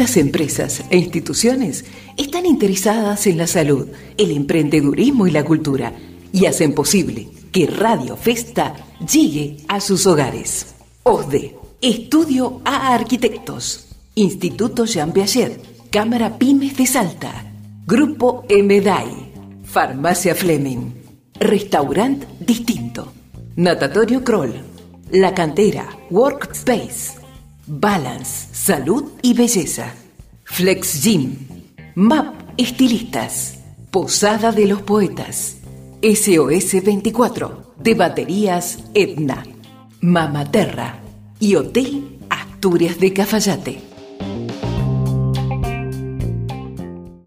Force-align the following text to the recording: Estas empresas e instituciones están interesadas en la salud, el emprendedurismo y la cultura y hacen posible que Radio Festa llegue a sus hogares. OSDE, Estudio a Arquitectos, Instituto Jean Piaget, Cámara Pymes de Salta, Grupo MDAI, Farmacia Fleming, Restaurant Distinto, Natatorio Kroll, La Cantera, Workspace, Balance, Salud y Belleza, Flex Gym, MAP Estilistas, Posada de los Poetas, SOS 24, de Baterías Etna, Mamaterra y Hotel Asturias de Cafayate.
Estas 0.00 0.16
empresas 0.16 0.82
e 0.88 0.96
instituciones 0.96 1.84
están 2.16 2.46
interesadas 2.46 3.26
en 3.26 3.36
la 3.36 3.46
salud, 3.46 3.86
el 4.16 4.30
emprendedurismo 4.30 5.26
y 5.26 5.30
la 5.30 5.44
cultura 5.44 5.92
y 6.32 6.46
hacen 6.46 6.72
posible 6.72 7.28
que 7.52 7.66
Radio 7.66 8.16
Festa 8.16 8.76
llegue 9.06 9.58
a 9.68 9.78
sus 9.78 10.06
hogares. 10.06 10.74
OSDE, 11.02 11.54
Estudio 11.82 12.62
a 12.64 12.94
Arquitectos, 12.94 13.88
Instituto 14.14 14.86
Jean 14.86 15.12
Piaget, 15.12 15.60
Cámara 15.90 16.38
Pymes 16.38 16.78
de 16.78 16.86
Salta, 16.86 17.52
Grupo 17.86 18.46
MDAI, 18.48 19.32
Farmacia 19.64 20.34
Fleming, 20.34 20.94
Restaurant 21.38 22.24
Distinto, 22.40 23.12
Natatorio 23.56 24.24
Kroll, 24.24 24.54
La 25.10 25.34
Cantera, 25.34 25.86
Workspace, 26.08 27.19
Balance, 27.72 28.48
Salud 28.50 29.12
y 29.22 29.32
Belleza, 29.32 29.94
Flex 30.42 31.04
Gym, 31.04 31.36
MAP 31.94 32.34
Estilistas, 32.56 33.60
Posada 33.92 34.50
de 34.50 34.66
los 34.66 34.82
Poetas, 34.82 35.58
SOS 36.02 36.82
24, 36.84 37.74
de 37.78 37.94
Baterías 37.94 38.80
Etna, 38.92 39.44
Mamaterra 40.00 40.98
y 41.38 41.54
Hotel 41.54 42.18
Asturias 42.28 42.98
de 42.98 43.12
Cafayate. 43.12 43.89